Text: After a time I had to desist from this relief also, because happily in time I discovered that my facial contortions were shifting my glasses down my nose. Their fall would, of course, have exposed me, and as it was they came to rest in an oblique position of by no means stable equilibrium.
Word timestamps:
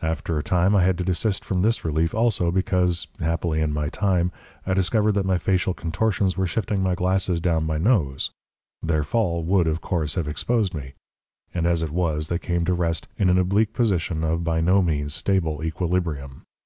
After 0.00 0.38
a 0.38 0.42
time 0.42 0.74
I 0.74 0.82
had 0.82 0.96
to 0.96 1.04
desist 1.04 1.44
from 1.44 1.60
this 1.60 1.84
relief 1.84 2.14
also, 2.14 2.50
because 2.50 3.06
happily 3.20 3.60
in 3.60 3.74
time 3.90 4.32
I 4.66 4.72
discovered 4.72 5.12
that 5.12 5.26
my 5.26 5.36
facial 5.36 5.74
contortions 5.74 6.38
were 6.38 6.46
shifting 6.46 6.82
my 6.82 6.94
glasses 6.94 7.38
down 7.38 7.66
my 7.66 7.76
nose. 7.76 8.30
Their 8.82 9.04
fall 9.04 9.44
would, 9.44 9.66
of 9.66 9.82
course, 9.82 10.14
have 10.14 10.26
exposed 10.26 10.72
me, 10.72 10.94
and 11.52 11.66
as 11.66 11.82
it 11.82 11.90
was 11.90 12.28
they 12.28 12.38
came 12.38 12.64
to 12.64 12.72
rest 12.72 13.08
in 13.18 13.28
an 13.28 13.36
oblique 13.36 13.74
position 13.74 14.24
of 14.24 14.42
by 14.42 14.62
no 14.62 14.80
means 14.80 15.12
stable 15.12 15.62
equilibrium. 15.62 16.44